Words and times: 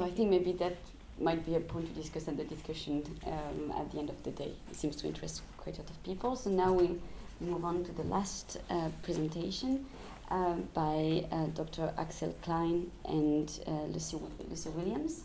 so 0.00 0.06
I 0.06 0.10
think 0.10 0.30
maybe 0.30 0.52
that 0.52 0.78
might 1.20 1.44
be 1.44 1.56
a 1.56 1.60
point 1.60 1.86
to 1.88 2.00
discuss 2.00 2.26
at 2.26 2.38
the 2.38 2.44
discussion 2.44 3.02
um, 3.26 3.70
at 3.78 3.92
the 3.92 3.98
end 3.98 4.08
of 4.08 4.22
the 4.22 4.30
day. 4.30 4.54
It 4.70 4.74
seems 4.74 4.96
to 4.96 5.06
interest 5.06 5.42
quite 5.58 5.76
a 5.76 5.82
lot 5.82 5.90
of 5.90 6.02
people. 6.04 6.36
So 6.36 6.48
now 6.48 6.72
we 6.72 6.98
move 7.38 7.66
on 7.66 7.84
to 7.84 7.92
the 7.92 8.04
last 8.04 8.56
uh, 8.70 8.88
presentation 9.02 9.84
uh, 10.30 10.54
by 10.72 11.26
uh, 11.30 11.48
Dr. 11.48 11.92
Axel 11.98 12.34
Klein 12.40 12.90
and 13.04 13.60
uh, 13.66 13.84
Lucy, 13.92 14.16
Lucy 14.48 14.70
Williams, 14.70 15.24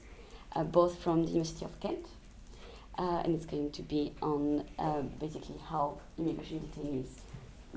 uh, 0.58 0.66
both 0.66 1.02
from 1.02 1.24
the 1.24 1.30
University 1.30 1.64
of 1.64 1.80
Kent. 1.80 2.08
Uh, 2.98 3.22
and 3.24 3.34
it's 3.34 3.46
going 3.46 3.72
to 3.72 3.82
be 3.82 4.12
on 4.22 4.66
basically 5.22 5.56
how 5.70 5.98
immigration 6.20 6.60
detainees 6.60 7.20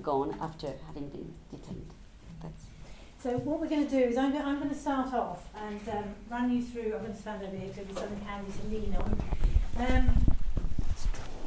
go 0.03 0.23
on 0.23 0.37
after 0.41 0.73
having 0.89 1.09
been 1.11 1.33
detained. 1.53 1.91
That's 2.43 2.68
so 3.23 3.31
what 3.39 3.61
we're 3.61 3.69
going 3.69 3.85
to 3.85 3.91
do 3.91 3.99
is 3.99 4.17
I'm, 4.17 4.37
I'm 4.37 4.59
going 4.59 4.71
to 4.71 4.77
start 4.77 5.13
off 5.13 5.49
and 5.57 5.81
um, 5.89 6.05
run 6.31 6.53
you 6.53 6.63
through. 6.63 6.95
I'm 6.95 7.03
going 7.03 7.13
to 7.13 7.21
stand 7.21 7.43
over 7.43 7.57
here 7.57 7.73
to 7.73 7.81
be 7.83 7.95
something 7.95 8.21
handy 8.21 8.53
to 8.53 8.69
lean 8.69 8.97
on. 8.97 9.23
Um, 9.77 10.27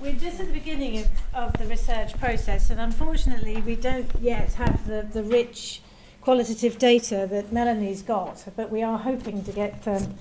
we're 0.02 0.14
just 0.14 0.40
at 0.40 0.48
the 0.48 0.54
beginning 0.54 1.00
of, 1.00 1.10
of 1.34 1.54
the 1.54 1.66
research 1.66 2.20
process, 2.20 2.72
and 2.72 2.80
unfortunately, 2.80 3.62
we 3.62 3.76
don't 3.76 4.10
yet 4.20 4.54
have 4.54 4.86
the, 4.88 5.08
the 5.12 5.24
rich 5.24 5.82
qualitative 6.22 6.78
data 6.78 7.28
that 7.30 7.52
Melanie's 7.52 8.02
got, 8.02 8.44
but 8.56 8.70
we 8.70 8.84
are 8.84 8.98
hoping 8.98 9.44
to 9.44 9.52
get 9.52 9.88
um, 9.88 10.16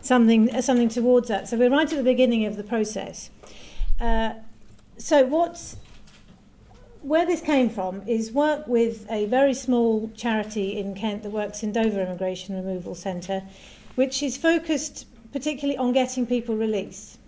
something, 0.00 0.54
uh, 0.54 0.60
something 0.60 0.88
towards 0.88 1.28
that. 1.28 1.48
So 1.48 1.56
we're 1.56 1.70
right 1.70 1.90
at 1.90 1.96
the 1.96 2.02
beginning 2.02 2.46
of 2.46 2.56
the 2.56 2.64
process. 2.64 3.30
Uh, 4.00 4.34
so 4.98 5.24
what's 5.24 5.76
where 7.02 7.26
this 7.26 7.40
came 7.40 7.68
from 7.70 8.02
is 8.06 8.32
work 8.32 8.66
with 8.66 9.06
a 9.10 9.26
very 9.26 9.54
small 9.54 10.10
charity 10.14 10.78
in 10.78 10.94
Kent 10.94 11.22
that 11.22 11.30
works 11.30 11.62
in 11.62 11.72
Dover 11.72 12.02
Immigration 12.02 12.56
Removal 12.56 12.94
Centre, 12.94 13.42
which 13.94 14.22
is 14.22 14.36
focused 14.36 15.06
particularly 15.32 15.76
on 15.76 15.92
getting 15.92 16.26
people 16.26 16.56
released, 16.56 17.18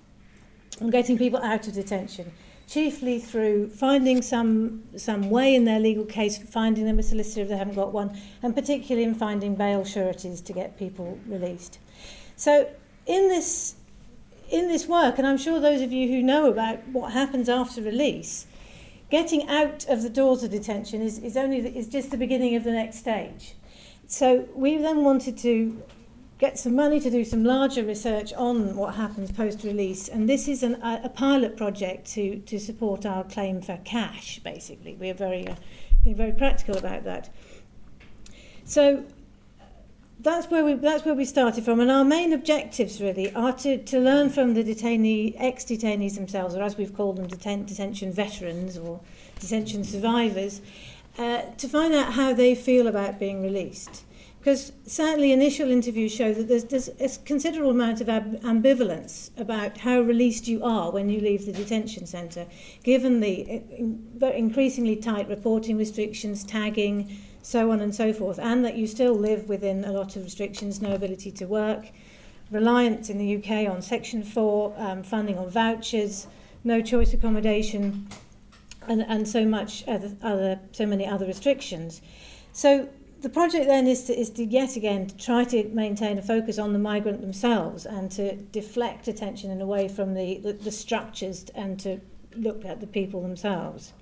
on 0.81 0.91
getting 0.91 1.19
people 1.19 1.43
out 1.43 1.67
of 1.67 1.75
detention, 1.75 2.33
chiefly 2.67 3.19
through 3.19 3.69
finding 3.69 4.23
some 4.23 4.83
some 4.97 5.31
way 5.31 5.55
in 5.55 5.65
their 5.65 5.81
legal 5.81 6.05
case, 6.05 6.39
finding 6.39 6.85
them 6.85 6.99
a 6.99 7.03
solicitor 7.03 7.43
if 7.43 7.49
they 7.49 7.57
haven't 7.57 7.75
got 7.75 7.93
one, 7.93 8.19
and 8.43 8.55
particularly 8.55 9.05
in 9.05 9.15
finding 9.15 9.55
bail 9.55 9.85
sureties 9.85 10.41
to 10.41 10.53
get 10.53 10.79
people 10.79 11.19
released. 11.27 11.79
So 12.37 12.69
in 13.07 13.29
this 13.29 13.77
in 14.51 14.69
this 14.69 14.87
work, 14.87 15.19
and 15.19 15.27
I'm 15.27 15.39
sure 15.39 15.61
those 15.61 15.83
of 15.83 15.93
you 15.93 16.09
who 16.09 16.23
know 16.23 16.51
about 16.51 16.87
what 16.89 17.13
happens 17.13 17.49
after 17.49 17.83
release, 17.83 18.47
getting 19.11 19.49
out 19.49 19.87
of 19.89 20.03
the 20.03 20.11
doors 20.11 20.43
of 20.43 20.51
detention 20.51 21.03
is, 21.03 21.19
is 21.19 21.37
only 21.37 21.61
the, 21.61 21.75
is 21.77 21.89
just 21.89 22.11
the 22.11 22.17
beginning 22.17 22.55
of 22.57 22.65
the 22.65 22.73
next 22.73 22.99
stage. 22.99 23.55
So 24.07 24.49
we 24.55 24.77
then 24.79 25.05
wanted 25.05 25.37
to 25.39 25.83
get 26.39 26.59
some 26.59 26.75
money 26.77 27.01
to 27.01 27.11
do 27.11 27.25
some 27.25 27.43
larger 27.43 27.83
research 27.83 28.33
on 28.35 28.77
what 28.77 28.95
happens 28.95 29.33
post-release, 29.33 30.09
and 30.09 30.29
this 30.29 30.47
is 30.47 30.63
an, 30.63 30.77
a, 30.83 31.01
a 31.05 31.09
pilot 31.09 31.57
project 31.57 32.07
to, 32.13 32.39
to 32.41 32.61
support 32.61 33.05
our 33.05 33.25
claim 33.25 33.61
for 33.61 33.79
cash, 33.85 34.39
basically. 34.45 34.95
We 34.95 35.11
are 35.11 35.15
very, 35.15 35.49
uh, 35.49 35.57
being 36.05 36.17
very 36.17 36.33
practical 36.33 36.77
about 36.77 37.05
that. 37.05 37.29
So 38.65 39.05
that's 40.21 40.51
where 40.51 40.65
we 40.65 40.75
that's 40.75 41.05
where 41.05 41.15
we 41.15 41.25
started 41.25 41.65
from. 41.65 41.81
And 41.81 41.91
our 41.91 42.05
main 42.05 42.33
objectives 42.33 43.01
really 43.01 43.33
are 43.35 43.53
to, 43.59 43.79
to 43.85 43.99
learn 44.01 44.31
from 44.31 44.55
the 44.55 44.65
detainee 44.65 45.35
ex-detainees 45.39 46.17
themselves 46.17 46.55
or 46.55 46.63
as 46.63 46.77
we've 46.77 46.95
called 46.95 47.17
them 47.17 47.29
deten 47.29 47.67
detention 47.67 48.13
veterans 48.13 48.77
or 48.77 49.01
detention 49.39 49.85
survivors 49.85 50.61
uh, 51.19 51.43
to 51.57 51.69
find 51.69 51.95
out 51.95 52.15
how 52.15 52.33
they 52.33 52.55
feel 52.55 52.87
about 52.89 53.19
being 53.19 53.43
released. 53.43 54.05
Because 54.41 54.73
certainly 54.87 55.33
initial 55.33 55.69
interviews 55.71 56.15
show 56.15 56.33
that 56.33 56.47
there's, 56.49 56.65
there's 56.65 56.89
a 57.01 57.25
considerable 57.25 57.73
amount 57.73 58.01
of 58.01 58.07
ambivalence 58.07 59.31
about 59.37 59.79
how 59.79 60.01
released 60.01 60.47
you 60.47 60.63
are 60.63 60.93
when 60.93 61.09
you 61.11 61.21
leave 61.21 61.45
the 61.45 61.53
detention 61.53 62.07
centre 62.07 62.47
given 62.85 63.21
the 63.21 63.63
uh, 64.23 64.27
increasingly 64.27 64.95
tight 64.95 65.29
reporting 65.29 65.77
restrictions 65.77 66.45
tagging 66.45 67.19
so 67.43 67.71
on 67.71 67.81
and 67.81 67.95
so 67.95 68.13
forth, 68.13 68.39
and 68.39 68.65
that 68.65 68.77
you 68.77 68.87
still 68.87 69.15
live 69.15 69.49
within 69.49 69.85
a 69.85 69.93
lot 69.93 70.17
of 70.17 70.25
restrictions, 70.25 70.83
no 70.83 70.93
ability 70.93 71.31
to 71.33 71.47
work, 71.47 71.91
reliance 72.51 73.11
in 73.11 73.19
the 73.19 73.37
UK 73.37 73.71
on 73.71 73.83
Section 73.83 74.23
4, 74.23 74.75
um, 74.77 75.03
funding 75.03 75.39
on 75.39 75.49
vouchers, 75.49 76.27
no 76.65 76.81
choice 76.81 77.13
accommodation, 77.13 78.09
and, 78.87 79.03
and 79.03 79.29
so 79.29 79.45
much 79.45 79.85
other, 79.87 80.17
other, 80.23 80.61
so 80.73 80.87
many 80.87 81.07
other 81.07 81.27
restrictions. 81.27 82.01
So 82.53 82.89
the 83.21 83.29
project 83.29 83.67
then 83.67 83.87
is 83.87 84.05
to, 84.05 84.19
is 84.19 84.31
to 84.31 84.45
yet 84.45 84.77
again 84.77 85.07
to 85.07 85.17
try 85.17 85.45
to 85.45 85.65
maintain 85.69 86.19
a 86.19 86.23
focus 86.23 86.59
on 86.59 86.73
the 86.73 86.79
migrant 86.79 87.21
themselves 87.21 87.85
and 87.85 88.11
to 88.13 88.37
deflect 88.37 89.09
attention 89.09 89.51
in 89.51 89.61
a 89.61 89.67
way 89.67 89.89
from 89.89 90.15
the, 90.15 90.39
the, 90.39 90.53
the 90.53 90.71
structures 90.71 91.47
and 91.55 91.79
to 91.81 92.01
look 92.37 92.65
at 92.65 92.81
the 92.81 92.87
people 92.87 93.21
themselves. 93.21 93.93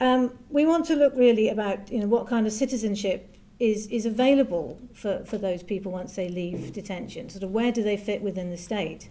Um, 0.00 0.36
we 0.50 0.66
want 0.66 0.86
to 0.86 0.96
look 0.96 1.14
really 1.16 1.48
about 1.48 1.90
you 1.90 2.00
know 2.00 2.06
what 2.06 2.26
kind 2.26 2.46
of 2.46 2.52
citizenship 2.52 3.36
is 3.60 3.86
is 3.88 4.06
available 4.06 4.80
for, 4.92 5.24
for 5.24 5.38
those 5.38 5.62
people 5.62 5.92
once 5.92 6.14
they 6.16 6.28
leave 6.28 6.72
detention. 6.72 7.30
Sort 7.30 7.44
of 7.44 7.50
where 7.52 7.70
do 7.70 7.82
they 7.82 7.96
fit 7.96 8.22
within 8.22 8.50
the 8.50 8.56
state? 8.56 9.08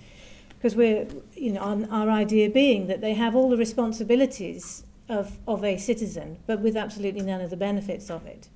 Because 0.49 0.75
we're 0.75 1.07
you 1.33 1.53
know 1.53 1.61
our, 1.61 1.87
our 1.89 2.09
idea 2.09 2.49
being 2.49 2.87
that 2.87 3.01
they 3.01 3.13
have 3.13 3.35
all 3.35 3.49
the 3.49 3.57
responsibilities 3.57 4.83
of 5.07 5.37
of 5.47 5.63
a 5.63 5.77
citizen, 5.77 6.37
but 6.47 6.59
with 6.59 6.75
absolutely 6.75 7.21
none 7.21 7.41
of 7.41 7.49
the 7.49 7.57
benefits 7.57 8.09
of 8.09 8.25
it. 8.25 8.49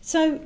So 0.00 0.40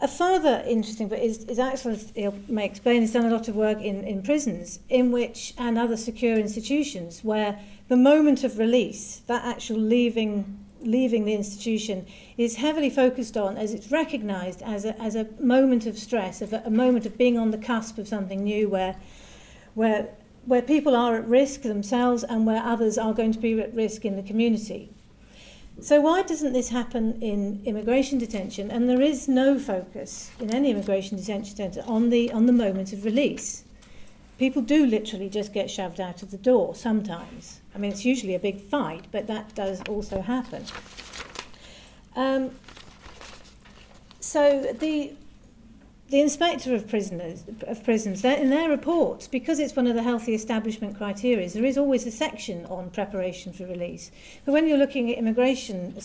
a 0.00 0.08
further 0.08 0.62
interesting 0.66 1.08
but 1.08 1.18
is, 1.20 1.44
is 1.44 1.58
actually, 1.58 1.96
he 2.14 2.28
may 2.48 2.66
explain, 2.66 3.00
he's 3.00 3.12
done 3.12 3.24
a 3.24 3.30
lot 3.30 3.48
of 3.48 3.56
work 3.56 3.80
in, 3.80 4.04
in 4.04 4.22
prisons 4.22 4.78
in 4.88 5.10
which, 5.10 5.54
and 5.56 5.78
other 5.78 5.96
secure 5.96 6.38
institutions, 6.38 7.24
where 7.24 7.58
the 7.88 7.96
moment 7.96 8.44
of 8.44 8.58
release, 8.58 9.22
that 9.26 9.44
actual 9.44 9.78
leaving 9.78 10.66
leaving 10.82 11.24
the 11.24 11.34
institution 11.34 12.06
is 12.36 12.56
heavily 12.56 12.90
focused 12.90 13.36
on 13.36 13.56
as 13.56 13.72
it's 13.72 13.90
recognized 13.90 14.62
as 14.62 14.84
a, 14.84 15.00
as 15.00 15.14
a 15.14 15.26
moment 15.40 15.86
of 15.86 15.98
stress, 15.98 16.40
of 16.42 16.52
a, 16.52 16.62
a 16.64 16.70
moment 16.70 17.06
of 17.06 17.18
being 17.18 17.38
on 17.38 17.50
the 17.50 17.58
cusp 17.58 17.98
of 17.98 18.06
something 18.06 18.44
new 18.44 18.68
where, 18.68 18.96
where, 19.74 20.08
where 20.44 20.62
people 20.62 20.94
are 20.94 21.16
at 21.16 21.26
risk 21.26 21.62
themselves 21.62 22.22
and 22.24 22.46
where 22.46 22.62
others 22.62 22.98
are 22.98 23.12
going 23.12 23.32
to 23.32 23.38
be 23.38 23.60
at 23.60 23.74
risk 23.74 24.04
in 24.04 24.16
the 24.16 24.22
community. 24.22 24.90
So 25.80 26.00
why 26.00 26.22
doesn't 26.22 26.54
this 26.54 26.70
happen 26.70 27.20
in 27.20 27.60
immigration 27.64 28.18
detention? 28.18 28.70
And 28.70 28.88
there 28.88 29.02
is 29.02 29.28
no 29.28 29.58
focus 29.58 30.30
in 30.40 30.54
any 30.54 30.70
immigration 30.70 31.18
detention 31.18 31.56
centre 31.56 31.82
on 31.86 32.08
the, 32.08 32.32
on 32.32 32.46
the 32.46 32.52
moment 32.52 32.92
of 32.92 33.04
release. 33.04 33.64
People 34.38 34.60
do 34.62 34.84
literally 34.84 35.30
just 35.30 35.52
get 35.54 35.70
shoved 35.70 36.00
out 36.00 36.22
of 36.22 36.30
the 36.30 36.36
door 36.36 36.74
sometimes. 36.74 37.60
I 37.74 37.78
mean, 37.78 37.90
it's 37.90 38.04
usually 38.04 38.34
a 38.34 38.38
big 38.38 38.60
fight, 38.60 39.06
but 39.10 39.26
that 39.28 39.54
does 39.54 39.80
also 39.88 40.20
happen. 40.20 40.64
Um, 42.14 42.50
so 44.20 44.74
the 44.78 45.12
the 46.08 46.20
inspector 46.20 46.72
of 46.72 46.88
prisoners 46.88 47.44
of 47.66 47.82
prisons 47.82 48.24
in 48.24 48.50
their 48.50 48.68
reports 48.68 49.26
because 49.26 49.58
it's 49.58 49.74
one 49.74 49.88
of 49.88 49.96
the 49.96 50.02
healthy 50.04 50.34
establishment 50.34 50.96
criteria 50.96 51.48
there 51.50 51.64
is 51.64 51.76
always 51.76 52.06
a 52.06 52.12
section 52.12 52.64
on 52.66 52.90
preparation 52.90 53.52
for 53.52 53.66
release 53.66 54.12
but 54.44 54.52
when 54.52 54.68
you're 54.68 54.78
looking 54.78 55.10
at 55.10 55.18
immigration 55.18 55.96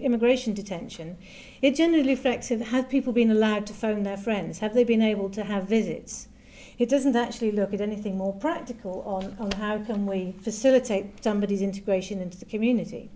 immigration 0.00 0.54
detention 0.54 1.18
it 1.60 1.74
generally 1.74 2.08
reflects 2.08 2.48
have 2.48 2.88
people 2.88 3.12
been 3.12 3.30
allowed 3.30 3.66
to 3.66 3.74
phone 3.74 4.04
their 4.04 4.16
friends 4.16 4.60
have 4.60 4.72
they 4.72 4.84
been 4.84 5.02
able 5.02 5.28
to 5.28 5.44
have 5.44 5.64
visits 5.64 6.28
it 6.78 6.88
doesn't 6.88 7.16
actually 7.16 7.52
look 7.52 7.72
at 7.72 7.80
anything 7.80 8.16
more 8.16 8.32
practical 8.34 9.02
on, 9.02 9.36
on 9.38 9.52
how 9.52 9.78
can 9.78 10.06
we 10.06 10.34
facilitate 10.42 11.22
somebody's 11.22 11.62
integration 11.62 12.20
into 12.20 12.38
the 12.38 12.44
community. 12.44 13.10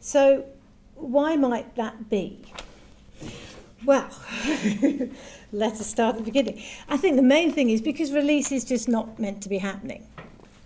So 0.00 0.44
why 0.94 1.36
might 1.36 1.74
that 1.76 2.10
be? 2.10 2.44
Well, 3.84 4.08
let 5.52 5.72
us 5.72 5.86
start 5.86 6.16
at 6.16 6.18
the 6.18 6.24
beginning. 6.24 6.62
I 6.88 6.96
think 6.96 7.16
the 7.16 7.22
main 7.22 7.52
thing 7.52 7.70
is 7.70 7.82
because 7.82 8.12
release 8.12 8.52
is 8.52 8.64
just 8.64 8.88
not 8.88 9.18
meant 9.18 9.42
to 9.42 9.48
be 9.48 9.58
happening. 9.58 10.06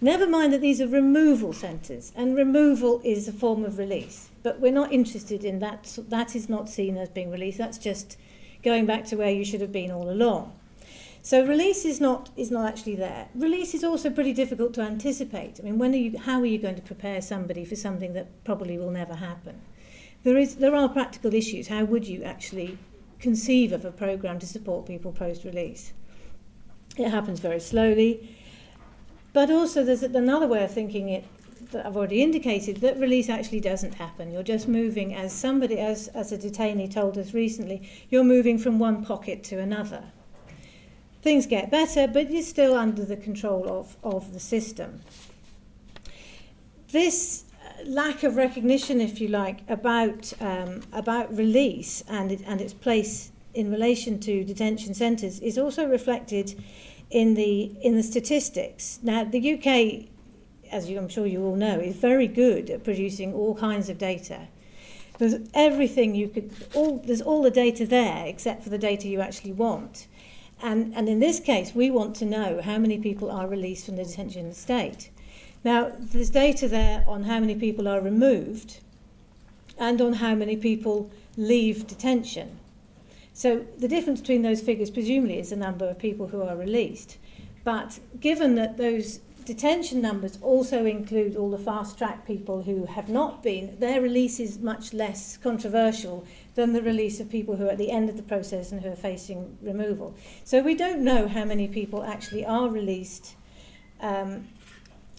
Never 0.00 0.26
mind 0.26 0.52
that 0.52 0.60
these 0.60 0.80
are 0.82 0.86
removal 0.86 1.54
centres, 1.54 2.12
and 2.14 2.36
removal 2.36 3.00
is 3.02 3.26
a 3.28 3.32
form 3.32 3.64
of 3.64 3.78
release. 3.78 4.28
But 4.42 4.60
we're 4.60 4.72
not 4.72 4.92
interested 4.92 5.42
in 5.42 5.58
that. 5.60 5.98
That 6.08 6.36
is 6.36 6.50
not 6.50 6.68
seen 6.68 6.98
as 6.98 7.08
being 7.08 7.30
release. 7.30 7.56
That's 7.56 7.78
just 7.78 8.18
going 8.62 8.84
back 8.84 9.06
to 9.06 9.16
where 9.16 9.30
you 9.30 9.44
should 9.44 9.62
have 9.62 9.72
been 9.72 9.90
all 9.90 10.10
along. 10.10 10.52
So 11.26 11.44
release 11.44 11.84
is 11.84 12.00
not 12.00 12.30
is 12.36 12.52
not 12.52 12.68
actually 12.68 12.94
there. 12.94 13.26
Release 13.34 13.74
is 13.74 13.82
also 13.82 14.10
pretty 14.10 14.32
difficult 14.32 14.72
to 14.74 14.82
anticipate. 14.82 15.58
I 15.58 15.64
mean, 15.64 15.76
when 15.76 15.92
are 15.92 15.96
you 15.96 16.18
how 16.18 16.38
are 16.38 16.46
you 16.46 16.56
going 16.56 16.76
to 16.76 16.82
prepare 16.82 17.20
somebody 17.20 17.64
for 17.64 17.74
something 17.74 18.12
that 18.12 18.44
probably 18.44 18.78
will 18.78 18.92
never 18.92 19.14
happen? 19.14 19.60
There 20.22 20.36
is 20.36 20.54
there 20.54 20.76
are 20.76 20.88
practical 20.88 21.34
issues. 21.34 21.66
How 21.66 21.82
would 21.84 22.06
you 22.06 22.22
actually 22.22 22.78
conceive 23.18 23.72
of 23.72 23.84
a 23.84 23.90
program 23.90 24.38
to 24.38 24.46
support 24.46 24.86
people 24.86 25.10
post 25.10 25.42
release? 25.42 25.92
It 26.96 27.08
happens 27.08 27.40
very 27.40 27.58
slowly. 27.58 28.38
But 29.32 29.50
also 29.50 29.82
there's 29.82 30.04
another 30.04 30.46
way 30.46 30.62
of 30.62 30.70
thinking 30.70 31.08
it 31.08 31.24
that 31.72 31.86
I've 31.86 31.96
already 31.96 32.22
indicated 32.22 32.76
that 32.82 33.00
release 33.00 33.28
actually 33.28 33.58
doesn't 33.58 33.94
happen. 33.94 34.30
You're 34.30 34.44
just 34.44 34.68
moving 34.68 35.12
as 35.12 35.32
somebody 35.32 35.80
as 35.80 36.06
as 36.06 36.30
a 36.30 36.38
detainee 36.38 36.88
told 36.88 37.18
us 37.18 37.34
recently, 37.34 37.82
you're 38.10 38.22
moving 38.36 38.58
from 38.58 38.78
one 38.78 39.04
pocket 39.04 39.42
to 39.50 39.58
another 39.58 40.04
things 41.26 41.44
get 41.44 41.72
better, 41.72 42.06
but 42.06 42.30
you're 42.30 42.40
still 42.40 42.76
under 42.76 43.04
the 43.04 43.16
control 43.16 43.68
of, 43.68 43.96
of 44.04 44.32
the 44.32 44.38
system. 44.38 45.00
This 46.92 47.46
lack 47.84 48.22
of 48.22 48.36
recognition, 48.36 49.00
if 49.00 49.20
you 49.20 49.26
like, 49.26 49.68
about 49.68 50.32
um, 50.40 50.82
about 50.92 51.36
release 51.36 52.04
and 52.08 52.30
it, 52.30 52.42
and 52.46 52.60
its 52.60 52.72
place 52.72 53.32
in 53.54 53.72
relation 53.72 54.20
to 54.20 54.44
detention 54.44 54.94
centres 54.94 55.40
is 55.40 55.58
also 55.58 55.88
reflected 55.88 56.62
in 57.10 57.34
the 57.34 57.74
in 57.82 57.96
the 57.96 58.04
statistics. 58.04 59.00
Now, 59.02 59.24
the 59.24 59.42
UK, 59.54 60.08
as 60.70 60.88
you, 60.88 60.96
I'm 60.96 61.08
sure 61.08 61.26
you 61.26 61.42
all 61.42 61.56
know, 61.56 61.80
is 61.80 61.96
very 61.96 62.28
good 62.28 62.70
at 62.70 62.84
producing 62.84 63.34
all 63.34 63.56
kinds 63.56 63.88
of 63.88 63.98
data. 63.98 64.46
There's 65.18 65.34
everything 65.54 66.14
you 66.14 66.28
could 66.28 66.52
all 66.72 67.02
there's 67.04 67.22
all 67.22 67.42
the 67.42 67.50
data 67.50 67.84
there 67.84 68.26
except 68.26 68.62
for 68.62 68.70
the 68.70 68.78
data 68.78 69.08
you 69.08 69.20
actually 69.20 69.54
want. 69.54 70.06
And, 70.62 70.94
and 70.94 71.08
in 71.08 71.20
this 71.20 71.38
case, 71.40 71.74
we 71.74 71.90
want 71.90 72.16
to 72.16 72.24
know 72.24 72.60
how 72.62 72.78
many 72.78 72.98
people 72.98 73.30
are 73.30 73.46
released 73.46 73.86
from 73.86 73.96
the 73.96 74.04
detention 74.04 74.52
state. 74.54 75.10
Now, 75.64 75.92
there's 75.98 76.30
data 76.30 76.68
there 76.68 77.04
on 77.06 77.24
how 77.24 77.40
many 77.40 77.54
people 77.54 77.88
are 77.88 78.00
removed 78.00 78.78
and 79.78 80.00
on 80.00 80.14
how 80.14 80.34
many 80.34 80.56
people 80.56 81.10
leave 81.36 81.86
detention. 81.86 82.58
So 83.34 83.66
the 83.78 83.88
difference 83.88 84.20
between 84.20 84.42
those 84.42 84.62
figures 84.62 84.90
presumably 84.90 85.38
is 85.38 85.50
the 85.50 85.56
number 85.56 85.86
of 85.86 85.98
people 85.98 86.28
who 86.28 86.42
are 86.42 86.56
released. 86.56 87.18
But 87.64 87.98
given 88.18 88.54
that 88.54 88.78
those 88.78 89.20
detention 89.46 90.02
numbers 90.02 90.38
also 90.42 90.84
include 90.84 91.36
all 91.36 91.50
the 91.50 91.58
fast 91.58 91.96
track 91.96 92.26
people 92.26 92.64
who 92.64 92.84
have 92.86 93.08
not 93.08 93.42
been, 93.42 93.78
their 93.78 94.00
release 94.00 94.40
is 94.40 94.58
much 94.58 94.92
less 94.92 95.36
controversial 95.36 96.26
than 96.56 96.72
the 96.72 96.82
release 96.82 97.20
of 97.20 97.30
people 97.30 97.56
who 97.56 97.66
are 97.66 97.70
at 97.70 97.78
the 97.78 97.90
end 97.90 98.10
of 98.10 98.16
the 98.16 98.22
process 98.22 98.72
and 98.72 98.82
who 98.82 98.90
are 98.90 98.96
facing 98.96 99.56
removal. 99.62 100.14
So 100.44 100.60
we 100.60 100.74
don't 100.74 101.02
know 101.02 101.28
how 101.28 101.44
many 101.44 101.68
people 101.68 102.02
actually 102.02 102.44
are 102.44 102.68
released 102.68 103.36
um, 104.00 104.48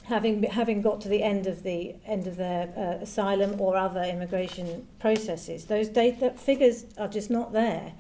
having 0.04 0.44
having 0.44 0.82
got 0.82 1.02
to 1.02 1.10
the 1.10 1.24
end 1.24 1.48
of 1.48 1.64
the 1.64 1.96
end 2.06 2.28
of 2.28 2.36
their 2.38 2.70
uh, 2.78 3.04
asylum 3.04 3.60
or 3.60 3.76
other 3.76 4.04
immigration 4.04 4.88
processes. 5.00 5.66
Those 5.66 5.90
data 5.90 6.32
figures 6.32 6.86
are 6.98 7.08
just 7.08 7.30
not 7.30 7.54
there. 7.54 7.94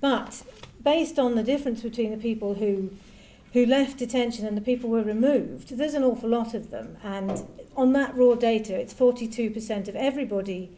But 0.00 0.42
based 0.82 1.18
on 1.18 1.34
the 1.34 1.42
difference 1.42 1.82
between 1.82 2.10
the 2.10 2.16
people 2.16 2.54
who 2.54 2.90
who 3.52 3.66
left 3.66 3.98
detention 3.98 4.46
and 4.46 4.56
the 4.56 4.62
people 4.62 4.88
were 4.88 5.02
removed, 5.02 5.76
there's 5.76 5.94
an 5.94 6.04
awful 6.04 6.28
lot 6.28 6.54
of 6.54 6.70
them. 6.70 6.96
And 7.02 7.42
on 7.76 7.92
that 7.94 8.14
raw 8.16 8.34
data, 8.34 8.78
it's 8.78 8.94
42% 8.94 9.88
of 9.88 9.96
everybody 9.96 10.70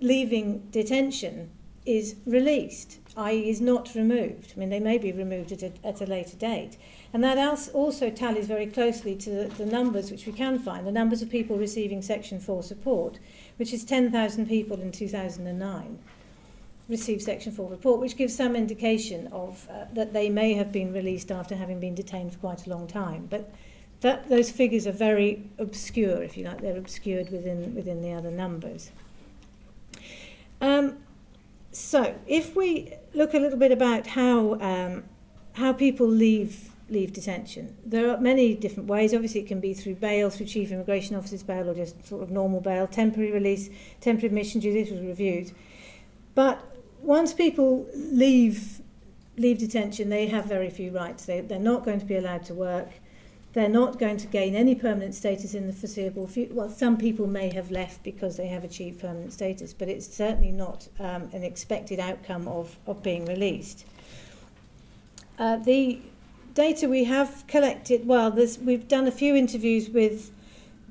leaving 0.00 0.60
detention 0.70 1.50
is 1.86 2.16
released, 2.24 2.98
i.e., 3.16 3.50
is 3.50 3.60
not 3.60 3.94
removed. 3.94 4.54
I 4.56 4.58
mean, 4.58 4.70
they 4.70 4.80
may 4.80 4.96
be 4.96 5.12
removed 5.12 5.52
at 5.52 5.62
a, 5.62 5.72
at 5.84 6.00
a 6.00 6.06
later 6.06 6.36
date. 6.36 6.78
And 7.12 7.22
that 7.22 7.36
also 7.74 8.10
tallies 8.10 8.46
very 8.46 8.66
closely 8.66 9.14
to 9.16 9.30
the, 9.30 9.44
the 9.56 9.66
numbers 9.66 10.10
which 10.10 10.26
we 10.26 10.32
can 10.32 10.58
find, 10.58 10.86
the 10.86 10.92
numbers 10.92 11.20
of 11.20 11.30
people 11.30 11.58
receiving 11.58 12.00
Section 12.00 12.40
4 12.40 12.62
support, 12.62 13.18
which 13.56 13.72
is 13.72 13.84
10,000 13.84 14.48
people 14.48 14.80
in 14.80 14.92
2009 14.92 15.98
received 16.88 17.22
Section 17.22 17.52
4 17.52 17.70
report, 17.70 18.00
which 18.00 18.16
gives 18.16 18.34
some 18.34 18.54
indication 18.54 19.28
of 19.28 19.68
uh, 19.70 19.86
that 19.94 20.12
they 20.12 20.28
may 20.28 20.54
have 20.54 20.70
been 20.70 20.92
released 20.92 21.30
after 21.30 21.56
having 21.56 21.80
been 21.80 21.94
detained 21.94 22.32
for 22.32 22.38
quite 22.38 22.66
a 22.66 22.70
long 22.70 22.86
time. 22.86 23.26
But 23.30 23.52
that, 24.00 24.28
those 24.28 24.50
figures 24.50 24.86
are 24.86 24.92
very 24.92 25.48
obscure, 25.58 26.22
if 26.22 26.36
you 26.36 26.44
like. 26.44 26.60
They're 26.60 26.76
obscured 26.76 27.30
within, 27.30 27.74
within 27.74 28.02
the 28.02 28.12
other 28.12 28.30
numbers. 28.30 28.90
Um, 30.60 30.98
so, 31.72 32.14
if 32.26 32.54
we 32.54 32.92
look 33.14 33.34
a 33.34 33.38
little 33.38 33.58
bit 33.58 33.72
about 33.72 34.06
how, 34.06 34.60
um, 34.60 35.04
how 35.54 35.72
people 35.72 36.06
leave 36.06 36.70
leave 36.90 37.14
detention. 37.14 37.74
There 37.84 38.10
are 38.10 38.20
many 38.20 38.54
different 38.54 38.90
ways. 38.90 39.14
Obviously, 39.14 39.40
it 39.40 39.46
can 39.46 39.58
be 39.58 39.72
through 39.72 39.94
bail, 39.94 40.28
through 40.28 40.46
chief 40.46 40.70
immigration 40.70 41.16
officer's 41.16 41.42
bail, 41.42 41.68
or 41.68 41.74
just 41.74 42.06
sort 42.06 42.22
of 42.22 42.30
normal 42.30 42.60
bail, 42.60 42.86
temporary 42.86 43.32
release, 43.32 43.70
temporary 44.02 44.28
admission, 44.28 44.60
judicial 44.60 44.98
reviews. 44.98 45.54
But 46.34 46.62
once 47.04 47.32
people 47.32 47.86
leave 47.94 48.80
leave 49.36 49.58
detention, 49.58 50.10
they 50.10 50.26
have 50.28 50.44
very 50.44 50.70
few 50.70 50.92
rights. 50.92 51.26
They, 51.26 51.40
they're 51.40 51.58
not 51.58 51.84
going 51.84 51.98
to 51.98 52.06
be 52.06 52.16
allowed 52.16 52.44
to 52.44 52.54
work. 52.54 52.88
They're 53.52 53.68
not 53.68 53.98
going 53.98 54.16
to 54.18 54.26
gain 54.26 54.54
any 54.54 54.74
permanent 54.74 55.14
status 55.14 55.54
in 55.54 55.66
the 55.66 55.72
foreseeable 55.72 56.26
future. 56.26 56.54
Well, 56.54 56.68
some 56.68 56.96
people 56.96 57.26
may 57.26 57.52
have 57.52 57.70
left 57.70 58.02
because 58.02 58.36
they 58.36 58.48
have 58.48 58.64
achieved 58.64 59.00
permanent 59.00 59.32
status, 59.32 59.72
but 59.72 59.88
it's 59.88 60.12
certainly 60.12 60.50
not 60.50 60.88
um, 60.98 61.30
an 61.32 61.44
expected 61.44 62.00
outcome 62.00 62.48
of, 62.48 62.76
of 62.86 63.02
being 63.02 63.26
released. 63.26 63.86
Uh, 65.38 65.56
the 65.56 66.00
data 66.54 66.88
we 66.88 67.04
have 67.04 67.44
collected, 67.46 68.06
well, 68.06 68.30
we've 68.62 68.88
done 68.88 69.06
a 69.06 69.12
few 69.12 69.34
interviews 69.34 69.88
with 69.88 70.32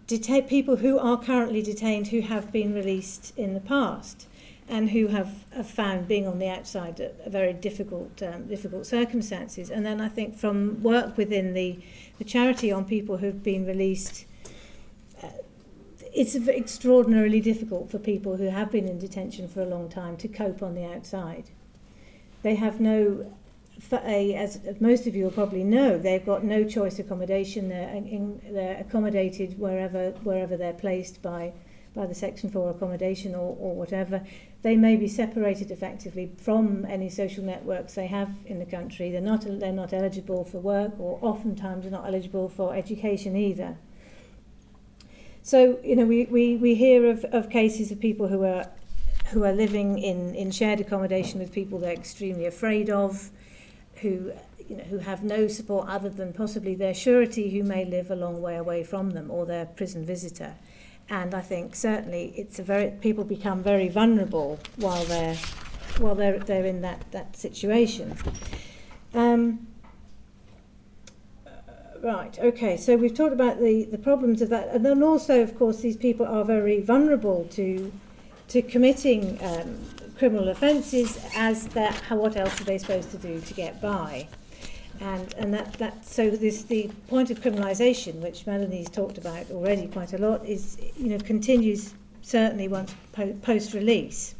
deta- 0.07 0.47
people 0.47 0.77
who 0.77 0.97
are 0.99 1.17
currently 1.17 1.61
detained 1.61 2.07
who 2.07 2.21
have 2.21 2.51
been 2.51 2.73
released 2.73 3.37
in 3.37 3.53
the 3.53 3.61
past 3.61 4.27
and 4.69 4.91
who 4.91 5.07
have, 5.07 5.45
have 5.51 5.69
found 5.69 6.07
being 6.07 6.27
on 6.27 6.39
the 6.39 6.47
outside 6.47 6.99
a, 6.99 7.11
a 7.25 7.29
very 7.29 7.53
difficult 7.53 8.21
um, 8.23 8.47
difficult 8.47 8.85
circumstances. 8.85 9.69
And 9.69 9.85
then 9.85 9.99
I 9.99 10.07
think 10.07 10.37
from 10.37 10.81
work 10.81 11.17
within 11.17 11.53
the, 11.53 11.79
the 12.17 12.23
charity 12.23 12.71
on 12.71 12.85
people 12.85 13.17
who've 13.17 13.43
been 13.43 13.65
released, 13.65 14.25
uh, 15.21 15.27
it's 16.13 16.35
extraordinarily 16.35 17.41
difficult 17.41 17.91
for 17.91 17.99
people 17.99 18.37
who 18.37 18.49
have 18.49 18.71
been 18.71 18.87
in 18.87 18.99
detention 18.99 19.47
for 19.47 19.61
a 19.61 19.65
long 19.65 19.89
time 19.89 20.15
to 20.17 20.27
cope 20.27 20.63
on 20.63 20.75
the 20.75 20.85
outside. 20.85 21.49
They 22.41 22.55
have 22.55 22.79
no, 22.79 23.33
a, 23.91 24.33
as 24.35 24.59
most 24.79 25.07
of 25.07 25.15
you 25.15 25.25
will 25.25 25.31
probably 25.31 25.63
know, 25.63 25.97
they've 25.97 26.25
got 26.25 26.43
no 26.43 26.63
choice 26.63 26.99
accommodation. 26.99 27.69
They're, 27.69 27.89
in, 27.89 28.41
they're 28.49 28.79
accommodated 28.79 29.59
wherever 29.59 30.11
wherever 30.23 30.57
they're 30.57 30.73
placed 30.73 31.21
by 31.21 31.53
by 31.93 32.05
the 32.05 32.15
Section 32.15 32.49
4 32.49 32.71
accommodation 32.71 33.35
or, 33.35 33.55
or 33.59 33.75
whatever, 33.75 34.21
they 34.63 34.75
may 34.75 34.95
be 34.95 35.07
separated 35.07 35.69
effectively 35.69 36.31
from 36.37 36.85
any 36.85 37.09
social 37.09 37.43
networks 37.43 37.93
they 37.93 38.07
have 38.07 38.31
in 38.45 38.59
the 38.59 38.65
country. 38.65 39.11
They're 39.11 39.21
not, 39.21 39.45
they're 39.45 39.71
not 39.71 39.93
eligible 39.93 40.43
for 40.43 40.59
work 40.59 40.99
or 40.99 41.19
oftentimes 41.21 41.85
are 41.85 41.91
not 41.91 42.05
eligible 42.07 42.49
for 42.49 42.75
education 42.75 43.35
either. 43.35 43.77
So, 45.43 45.77
you 45.83 45.95
know, 45.95 46.05
we, 46.05 46.25
we, 46.25 46.55
we 46.55 46.73
hear 46.73 47.09
of, 47.09 47.25
of 47.25 47.49
cases 47.49 47.91
of 47.91 47.99
people 47.99 48.27
who 48.29 48.43
are, 48.45 48.65
who 49.27 49.43
are 49.43 49.51
living 49.51 49.99
in, 49.99 50.33
in 50.35 50.51
shared 50.51 50.79
accommodation 50.79 51.39
with 51.39 51.51
people 51.51 51.79
they're 51.79 51.91
extremely 51.91 52.45
afraid 52.45 52.89
of, 52.89 53.29
who, 53.95 54.31
you 54.69 54.77
know, 54.77 54.83
who 54.85 54.99
have 54.99 55.23
no 55.23 55.47
support 55.47 55.89
other 55.89 56.09
than 56.09 56.31
possibly 56.31 56.75
their 56.75 56.93
surety 56.93 57.49
who 57.49 57.63
may 57.63 57.83
live 57.83 58.09
a 58.09 58.15
long 58.15 58.41
way 58.41 58.55
away 58.55 58.83
from 58.83 59.11
them 59.11 59.29
or 59.29 59.45
their 59.45 59.65
prison 59.65 60.05
visitor. 60.05 60.55
And 61.09 61.33
I 61.33 61.41
think 61.41 61.75
certainly 61.75 62.33
it's 62.37 62.59
a 62.59 62.63
very 62.63 62.91
people 62.91 63.23
become 63.23 63.61
very 63.61 63.89
vulnerable 63.89 64.59
while 64.77 65.03
they're 65.03 65.37
while 65.99 66.15
they're 66.15 66.39
they're 66.39 66.65
in 66.65 66.81
that 66.81 67.11
that 67.11 67.35
situation. 67.35 68.17
Um, 69.13 69.67
right. 72.01 72.37
Okay. 72.39 72.77
So 72.77 72.95
we've 72.95 73.13
talked 73.13 73.33
about 73.33 73.59
the 73.59 73.85
the 73.85 73.97
problems 73.97 74.41
of 74.41 74.49
that, 74.49 74.69
and 74.69 74.85
then 74.85 75.03
also, 75.03 75.41
of 75.41 75.57
course, 75.57 75.81
these 75.81 75.97
people 75.97 76.25
are 76.25 76.45
very 76.45 76.81
vulnerable 76.81 77.47
to 77.51 77.91
to 78.49 78.61
committing 78.61 79.39
um, 79.43 79.79
criminal 80.17 80.49
offences. 80.49 81.19
As 81.35 81.67
that, 81.69 81.95
what 82.09 82.37
else 82.37 82.59
are 82.61 82.65
they 82.65 82.77
supposed 82.77 83.11
to 83.11 83.17
do 83.17 83.39
to 83.39 83.53
get 83.53 83.81
by? 83.81 84.27
And, 85.01 85.33
and 85.33 85.53
that, 85.53 85.73
that, 85.73 86.05
so 86.05 86.29
this, 86.29 86.63
the 86.63 86.89
point 87.07 87.31
of 87.31 87.39
criminalisation, 87.41 88.15
which 88.15 88.45
Melanie's 88.45 88.89
talked 88.89 89.17
about 89.17 89.49
already 89.51 89.87
quite 89.87 90.13
a 90.13 90.17
lot, 90.17 90.45
is, 90.45 90.77
you 90.97 91.09
know, 91.09 91.17
continues 91.19 91.93
certainly 92.21 92.67
once 92.67 92.95
po- 93.11 93.33
post-release. 93.41 94.35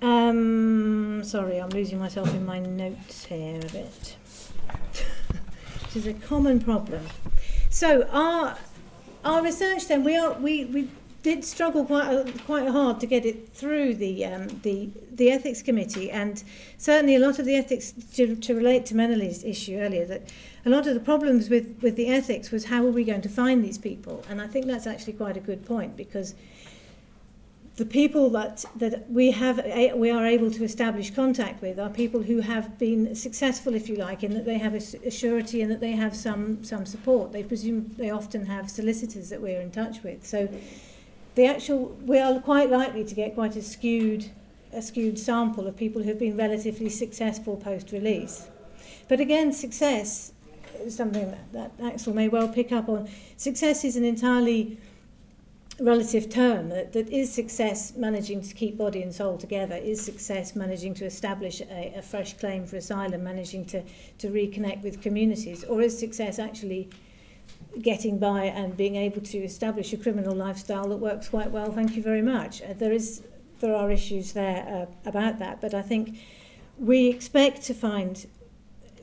Um, 0.00 1.22
sorry, 1.24 1.58
I'm 1.58 1.70
losing 1.70 1.98
myself 1.98 2.32
in 2.32 2.46
my 2.46 2.60
notes 2.60 3.24
here 3.24 3.56
a 3.56 3.72
bit. 3.72 4.16
Which 5.82 5.96
is 5.96 6.06
a 6.06 6.14
common 6.14 6.60
problem. 6.60 7.04
So 7.70 8.06
our 8.12 8.56
our 9.24 9.42
research 9.42 9.88
then 9.88 10.04
we 10.04 10.16
are 10.16 10.32
we, 10.34 10.66
we 10.66 10.88
did 11.22 11.44
struggle 11.44 11.84
quite 11.84 12.44
quite 12.44 12.68
hard 12.68 13.00
to 13.00 13.06
get 13.06 13.24
it 13.26 13.48
through 13.52 13.94
the 13.94 14.24
um, 14.24 14.48
the 14.62 14.88
the 15.12 15.30
ethics 15.30 15.62
committee, 15.62 16.10
and 16.10 16.44
certainly 16.76 17.16
a 17.16 17.18
lot 17.18 17.38
of 17.38 17.44
the 17.44 17.56
ethics 17.56 17.92
to, 18.14 18.36
to 18.36 18.54
relate 18.54 18.86
to 18.86 18.94
Melanie's 18.94 19.42
issue 19.44 19.78
earlier 19.78 20.06
that 20.06 20.22
a 20.64 20.70
lot 20.70 20.86
of 20.86 20.94
the 20.94 21.00
problems 21.00 21.50
with 21.50 21.76
with 21.82 21.96
the 21.96 22.08
ethics 22.08 22.50
was 22.50 22.66
how 22.66 22.86
are 22.86 22.90
we 22.90 23.04
going 23.04 23.22
to 23.22 23.28
find 23.28 23.64
these 23.64 23.78
people, 23.78 24.24
and 24.28 24.40
I 24.40 24.46
think 24.46 24.66
that's 24.66 24.86
actually 24.86 25.14
quite 25.14 25.36
a 25.36 25.40
good 25.40 25.66
point 25.66 25.96
because 25.96 26.34
the 27.78 27.86
people 27.86 28.30
that 28.30 28.64
that 28.76 29.10
we 29.10 29.30
have 29.30 29.64
we 29.96 30.10
are 30.10 30.26
able 30.26 30.50
to 30.50 30.62
establish 30.62 31.10
contact 31.10 31.62
with 31.62 31.80
are 31.80 31.88
people 31.88 32.22
who 32.22 32.40
have 32.40 32.78
been 32.78 33.14
successful 33.14 33.74
if 33.74 33.88
you 33.88 33.96
like 33.96 34.22
in 34.22 34.34
that 34.34 34.44
they 34.44 34.58
have 34.58 34.74
a, 34.74 35.06
a 35.06 35.10
surety 35.10 35.62
and 35.62 35.70
that 35.70 35.80
they 35.80 35.92
have 35.92 36.14
some 36.14 36.62
some 36.62 36.86
support. 36.86 37.32
They 37.32 37.42
presume 37.42 37.94
they 37.96 38.10
often 38.10 38.46
have 38.46 38.70
solicitors 38.70 39.30
that 39.30 39.40
we're 39.40 39.60
in 39.60 39.70
touch 39.70 40.02
with. 40.02 40.24
So 40.24 40.48
the 41.38 41.46
actual 41.46 41.96
we 42.12 42.18
are 42.18 42.40
quite 42.40 42.68
likely 42.68 43.04
to 43.04 43.14
get 43.14 43.34
quite 43.34 43.54
a 43.56 43.62
skewed 43.62 44.30
a 44.72 44.82
skewed 44.82 45.18
sample 45.18 45.66
of 45.66 45.76
people 45.76 46.02
who've 46.02 46.18
been 46.18 46.36
relatively 46.36 46.90
successful 46.90 47.56
post 47.56 47.92
release 47.92 48.48
But 49.08 49.20
again, 49.20 49.52
success 49.52 50.32
is 50.84 50.94
something 50.94 51.30
that, 51.30 51.72
that 51.78 51.86
Axel 51.92 52.14
may 52.14 52.28
well 52.28 52.48
pick 52.48 52.72
up 52.72 52.88
on. 52.88 53.08
Success 53.36 53.84
is 53.84 53.96
an 53.96 54.04
entirely 54.04 54.78
relative 55.80 56.28
term 56.28 56.68
that, 56.68 56.92
that 56.92 57.08
is 57.08 57.32
success 57.32 57.94
managing 57.96 58.42
to 58.42 58.52
keep 58.54 58.76
body 58.76 59.02
and 59.02 59.14
soul 59.14 59.38
together 59.38 59.76
is 59.76 60.04
success 60.04 60.56
managing 60.56 60.92
to 60.92 61.04
establish 61.04 61.60
a, 61.60 61.94
a 61.96 62.02
fresh 62.02 62.34
claim 62.34 62.66
for 62.66 62.76
asylum 62.76 63.22
managing 63.22 63.64
to, 63.64 63.82
to 64.18 64.28
reconnect 64.28 64.82
with 64.82 65.00
communities 65.00 65.62
or 65.64 65.80
is 65.80 65.96
success 65.96 66.40
actually 66.40 66.90
getting 67.82 68.18
by 68.18 68.44
and 68.44 68.76
being 68.76 68.96
able 68.96 69.20
to 69.20 69.38
establish 69.38 69.92
a 69.92 69.96
criminal 69.96 70.34
lifestyle 70.34 70.88
that 70.88 70.96
works 70.96 71.28
quite 71.28 71.50
well. 71.50 71.70
Thank 71.70 71.96
you 71.96 72.02
very 72.02 72.22
much. 72.22 72.62
Uh, 72.62 72.72
there 72.72 72.92
is 72.92 73.22
there 73.60 73.74
are 73.74 73.90
issues 73.90 74.34
there 74.34 74.64
uh, 74.68 75.08
about 75.08 75.40
that 75.40 75.60
but 75.60 75.74
i 75.74 75.82
think 75.82 76.16
we 76.78 77.08
expect 77.08 77.60
to 77.60 77.74
find 77.74 78.28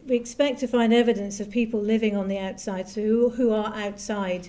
we 0.08 0.16
expect 0.16 0.62
to 0.62 0.66
find 0.68 0.94
evidence 0.94 1.42
of 1.42 1.50
people 1.50 1.82
living 1.82 2.16
on 2.16 2.30
the 2.30 2.38
outside 2.38 2.88
so 2.88 3.02
who, 3.02 3.30
who 3.32 3.52
are 3.52 3.76
outside 3.76 4.48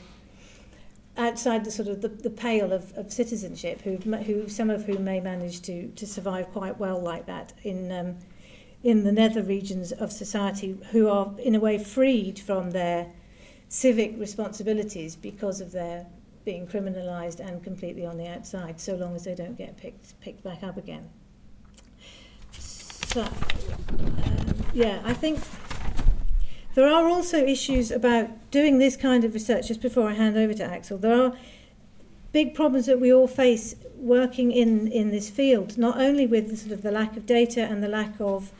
outside 1.16 1.64
the 1.64 1.70
sort 1.70 1.88
of 1.88 2.02
the, 2.02 2.08
the 2.08 2.30
pale 2.30 2.72
of, 2.72 2.92
of 2.96 3.12
citizenship, 3.12 3.80
who 3.82 3.96
who 3.96 4.48
some 4.48 4.70
of 4.70 4.84
whom 4.84 5.04
may 5.04 5.20
manage 5.20 5.62
to 5.62 5.88
to 5.88 6.06
survive 6.06 6.48
quite 6.48 6.78
well 6.78 7.00
like 7.00 7.26
that 7.26 7.52
in 7.62 7.90
um, 7.92 8.16
in 8.82 9.04
the 9.04 9.12
nether 9.12 9.42
regions 9.42 9.92
of 9.92 10.12
society, 10.12 10.78
who 10.92 11.08
are 11.08 11.32
in 11.38 11.54
a 11.54 11.60
way 11.60 11.78
freed 11.78 12.38
from 12.38 12.70
their 12.70 13.06
civic 13.68 14.18
responsibilities 14.18 15.16
because 15.16 15.60
of 15.60 15.72
their 15.72 16.06
being 16.44 16.66
criminalised 16.66 17.40
and 17.40 17.62
completely 17.62 18.06
on 18.06 18.16
the 18.16 18.26
outside, 18.28 18.80
so 18.80 18.94
long 18.94 19.16
as 19.16 19.24
they 19.24 19.34
don't 19.34 19.58
get 19.58 19.76
picked 19.76 20.18
picked 20.20 20.42
back 20.44 20.62
up 20.62 20.76
again. 20.76 21.08
So, 22.52 23.22
um, 23.22 24.54
yeah, 24.72 25.00
I 25.04 25.12
think 25.12 25.40
There 26.76 26.86
are 26.86 27.08
also 27.08 27.38
issues 27.38 27.90
about 27.90 28.28
doing 28.50 28.78
this 28.78 28.96
kind 28.98 29.24
of 29.24 29.32
research, 29.32 29.68
just 29.68 29.80
before 29.80 30.10
I 30.10 30.12
hand 30.12 30.36
over 30.36 30.52
to 30.52 30.62
Axel. 30.62 30.98
There 30.98 31.18
are 31.18 31.32
big 32.32 32.52
problems 32.54 32.84
that 32.84 33.00
we 33.00 33.10
all 33.14 33.26
face 33.26 33.74
working 33.96 34.52
in, 34.52 34.86
in 34.88 35.10
this 35.10 35.30
field, 35.30 35.78
not 35.78 35.98
only 35.98 36.26
with 36.26 36.50
the, 36.50 36.56
sort 36.58 36.72
of 36.72 36.82
the 36.82 36.90
lack 36.90 37.16
of 37.16 37.24
data 37.24 37.62
and 37.62 37.82
the 37.82 37.88
lack 37.88 38.20
of 38.20 38.52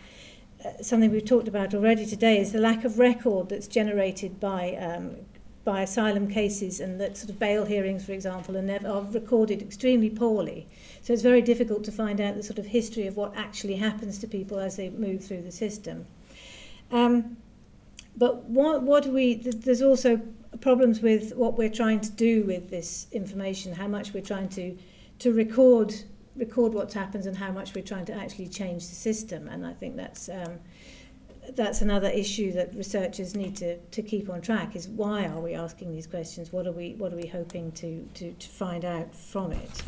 something 0.80 1.11
we've 1.11 1.25
talked 1.25 1.49
about 1.49 1.75
already 1.75 2.06
today 2.06 2.40
is 2.40 2.52
the 2.52 2.61
lack 2.61 2.85
of 2.85 2.99
record 2.99 3.49
that's 3.49 3.66
generated 3.66 4.40
by 4.40 4.75
um, 4.76 5.16
by 5.64 5.82
asylum 5.82 6.28
cases 6.28 6.80
and 6.80 7.00
that 7.00 7.16
sort 7.16 7.30
of 7.30 7.38
bail 7.38 7.64
hearings, 7.64 8.04
for 8.04 8.12
example, 8.12 8.56
are, 8.56 8.62
never, 8.62 8.88
are 8.88 9.02
recorded 9.02 9.61
extremely 9.61 10.08
poorly. 10.08 10.66
So 11.02 11.12
it's 11.12 11.23
very 11.23 11.42
difficult 11.42 11.82
to 11.85 11.92
find 11.92 12.20
out 12.20 12.37
the 12.37 12.42
sort 12.42 12.58
of 12.58 12.66
history 12.66 13.08
of 13.08 13.16
what 13.16 13.37
actually 13.37 13.75
happens 13.76 14.18
to 14.20 14.28
people 14.28 14.61
as 14.61 14.76
they 14.76 14.90
move 14.90 15.25
through 15.25 15.42
the 15.42 15.50
system. 15.50 16.06
Um, 16.92 17.37
But 18.18 18.44
what, 18.44 18.82
what 18.82 19.02
do 19.02 19.11
we, 19.12 19.35
there's 19.35 19.82
also 19.82 20.20
problems 20.61 21.02
with 21.02 21.35
what 21.35 21.58
we're 21.58 21.76
trying 21.82 22.00
to 22.00 22.11
do 22.11 22.44
with 22.46 22.70
this 22.70 23.08
information, 23.12 23.75
how 23.75 23.88
much 23.88 24.14
we're 24.14 24.23
trying 24.23 24.49
to, 24.50 24.75
to 25.18 25.32
record, 25.32 25.94
record 26.37 26.75
what 26.75 26.93
happens 26.93 27.26
and 27.26 27.37
how 27.37 27.50
much 27.50 27.75
we're 27.75 27.85
trying 27.85 28.05
to 28.07 28.14
actually 28.14 28.49
change 28.49 28.88
the 28.88 28.95
system. 28.95 29.49
And 29.49 29.66
I 29.66 29.73
think 29.73 29.97
that's, 29.97 30.28
um, 30.28 30.59
that's 31.55 31.81
another 31.81 32.09
issue 32.09 32.52
that 32.52 32.75
researchers 32.75 33.35
need 33.35 33.57
to, 33.57 33.78
to 33.78 34.02
keep 34.02 34.28
on 34.28 34.40
track 34.40 34.76
is 34.76 34.88
why 34.88 35.26
are 35.26 35.40
we 35.40 35.55
asking 35.55 35.93
these 35.93 36.07
questions? 36.07 36.52
What 36.52 36.66
are 36.66 36.73
we, 36.73 36.95
what 36.95 37.12
are 37.12 37.16
we 37.16 37.26
hoping 37.26 37.73
to, 37.73 38.09
to, 38.14 38.33
to 38.33 38.49
find 38.49 38.85
out 38.85 39.14
from 39.14 39.52
it? 39.52 39.83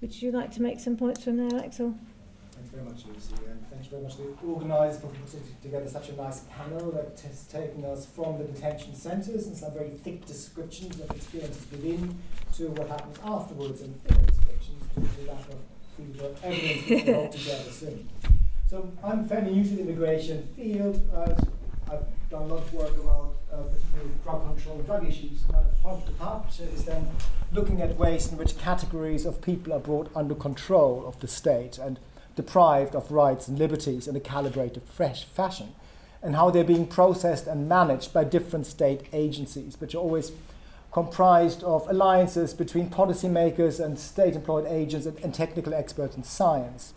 Would 0.00 0.20
you 0.20 0.30
like 0.30 0.50
to 0.52 0.62
make 0.62 0.80
some 0.80 0.96
points 0.96 1.24
from 1.24 1.36
there, 1.36 1.62
Axel? 1.62 1.94
Thanks 2.52 2.70
very 2.70 2.84
much, 2.84 3.04
Lucy, 3.06 3.34
and 3.50 3.70
thanks 3.70 3.86
very 3.86 4.02
much 4.02 4.16
to 4.16 4.36
the 4.40 4.46
organisers 4.46 5.00
for 5.00 5.08
putting 5.08 5.42
together 5.62 5.88
such 5.88 6.10
a 6.10 6.16
nice 6.16 6.40
panel 6.56 6.90
that 6.92 7.18
has 7.26 7.44
taken 7.46 7.84
us 7.84 8.06
from 8.06 8.38
the 8.38 8.44
detention 8.44 8.94
centres 8.94 9.46
and 9.46 9.56
some 9.56 9.72
very 9.72 9.90
thick 9.90 10.26
descriptions 10.26 11.00
of 11.00 11.10
experiences 11.10 11.66
within 11.70 12.14
to 12.54 12.68
what 12.72 12.88
happens 12.88 13.18
afterwards 13.24 13.80
and 13.80 13.98
the 15.16 15.22
lack 15.26 15.48
of 15.48 15.56
soon. 17.72 18.08
So 18.68 18.76
I'm 19.02 19.26
fairly 19.28 19.52
new 19.52 19.64
to 19.64 19.70
the 19.70 19.80
immigration 19.82 20.48
field. 20.56 21.00
Uh, 21.14 21.34
I've 21.90 22.04
done 22.30 22.42
a 22.42 22.46
lot 22.46 22.62
of 22.62 22.72
work 22.72 22.96
around 23.04 23.32
uh, 23.52 23.56
drug 24.22 24.46
control 24.46 24.76
and 24.76 24.86
drug 24.86 25.08
issues. 25.08 25.42
Uh, 25.52 25.64
part 25.82 25.96
of 25.96 26.06
the 26.06 26.12
part 26.12 26.60
is 26.60 26.84
then 26.84 27.08
looking 27.52 27.82
at 27.82 27.96
ways 27.96 28.30
in 28.30 28.38
which 28.38 28.56
categories 28.58 29.26
of 29.26 29.42
people 29.42 29.72
are 29.72 29.80
brought 29.80 30.08
under 30.14 30.34
control 30.34 31.04
of 31.06 31.18
the 31.20 31.26
state 31.26 31.78
and 31.78 31.98
deprived 32.36 32.94
of 32.94 33.10
rights 33.10 33.48
and 33.48 33.58
liberties 33.58 34.06
in 34.06 34.14
a 34.14 34.20
calibrated, 34.20 34.84
fresh 34.84 35.24
fashion, 35.24 35.74
and 36.22 36.36
how 36.36 36.50
they're 36.50 36.62
being 36.62 36.86
processed 36.86 37.48
and 37.48 37.68
managed 37.68 38.12
by 38.12 38.22
different 38.22 38.66
state 38.66 39.02
agencies, 39.12 39.80
which 39.80 39.94
are 39.94 39.98
always 39.98 40.30
comprised 40.92 41.62
of 41.62 41.88
alliances 41.88 42.52
between 42.54 42.88
policymakers 42.90 43.84
and 43.84 43.98
state 43.98 44.34
employed 44.34 44.66
agents 44.66 45.06
and, 45.06 45.18
and 45.20 45.34
technical 45.34 45.72
experts 45.72 46.16
in 46.16 46.22
science. 46.22 46.94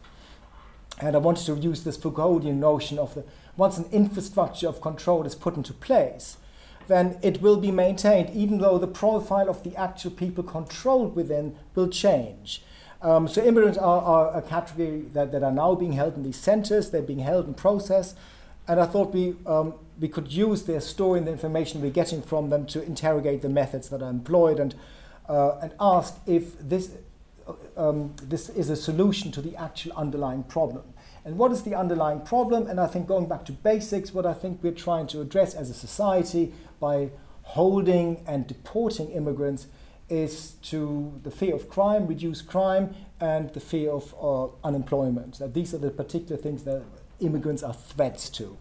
And 0.99 1.15
I 1.15 1.19
wanted 1.19 1.45
to 1.45 1.55
use 1.55 1.83
this 1.83 1.97
Foucauldian 1.97 2.55
notion 2.55 2.99
of 2.99 3.15
the 3.15 3.23
once 3.55 3.77
an 3.77 3.85
infrastructure 3.91 4.67
of 4.67 4.81
control 4.81 5.25
is 5.25 5.35
put 5.35 5.55
into 5.55 5.73
place, 5.73 6.37
then 6.87 7.17
it 7.21 7.41
will 7.41 7.57
be 7.57 7.71
maintained, 7.71 8.29
even 8.31 8.57
though 8.57 8.77
the 8.77 8.87
profile 8.87 9.49
of 9.49 9.63
the 9.63 9.75
actual 9.75 10.11
people 10.11 10.43
controlled 10.43 11.15
within 11.15 11.55
will 11.75 11.87
change. 11.87 12.63
Um, 13.01 13.27
so 13.27 13.43
immigrants 13.43 13.77
are, 13.77 14.01
are, 14.01 14.37
a 14.37 14.41
category 14.41 15.01
that, 15.13 15.31
that 15.31 15.43
are 15.43 15.51
now 15.51 15.75
being 15.75 15.93
held 15.93 16.15
in 16.15 16.23
these 16.23 16.37
centers, 16.37 16.89
they're 16.89 17.01
being 17.01 17.19
held 17.19 17.47
in 17.47 17.53
process, 17.53 18.15
and 18.67 18.79
I 18.79 18.85
thought 18.85 19.13
we, 19.13 19.35
um, 19.45 19.73
we 19.99 20.07
could 20.07 20.31
use 20.31 20.63
their 20.63 20.79
story 20.79 21.19
and 21.19 21.27
the 21.27 21.31
information 21.31 21.81
we're 21.81 21.91
getting 21.91 22.21
from 22.21 22.49
them 22.49 22.65
to 22.67 22.81
interrogate 22.81 23.41
the 23.41 23.49
methods 23.49 23.89
that 23.89 24.01
are 24.01 24.09
employed 24.09 24.59
and, 24.59 24.75
uh, 25.27 25.57
and 25.61 25.73
ask 25.79 26.15
if 26.25 26.57
this, 26.59 26.91
um, 27.75 28.15
this 28.23 28.49
is 28.49 28.69
a 28.69 28.75
solution 28.75 29.31
to 29.31 29.41
the 29.41 29.55
actual 29.57 29.91
underlying 29.93 30.43
problem. 30.43 30.83
And 31.25 31.37
what 31.37 31.51
is 31.51 31.63
the 31.63 31.75
underlying 31.75 32.21
problem? 32.21 32.67
And 32.67 32.79
I 32.79 32.87
think 32.87 33.07
going 33.07 33.27
back 33.27 33.45
to 33.45 33.51
basics, 33.51 34.13
what 34.13 34.25
I 34.25 34.33
think 34.33 34.61
we're 34.61 34.71
trying 34.71 35.07
to 35.07 35.21
address 35.21 35.53
as 35.53 35.69
a 35.69 35.73
society 35.73 36.53
by 36.79 37.09
holding 37.43 38.23
and 38.27 38.47
deporting 38.47 39.11
immigrants 39.11 39.67
is 40.09 40.53
to 40.63 41.19
the 41.23 41.31
fear 41.31 41.55
of 41.55 41.69
crime, 41.69 42.07
reduce 42.07 42.41
crime, 42.41 42.93
and 43.19 43.53
the 43.53 43.59
fear 43.59 43.91
of 43.91 44.13
uh, 44.21 44.47
unemployment. 44.65 45.39
That 45.39 45.53
these 45.53 45.73
are 45.73 45.77
the 45.77 45.91
particular 45.91 46.41
things 46.41 46.63
that 46.63 46.83
immigrants 47.19 47.63
are 47.63 47.73
threats 47.73 48.29
to. 48.31 48.57